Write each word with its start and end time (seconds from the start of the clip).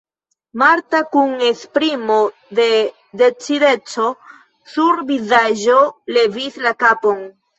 Marta 0.59 0.99
kun 1.15 1.33
esprimo 1.49 2.15
de 2.61 2.65
decideco 3.21 4.07
sur 4.73 4.99
la 5.01 5.05
vizaĝo 5.11 5.77
levis 6.17 6.61
la 6.69 6.73
kapon. 6.87 7.23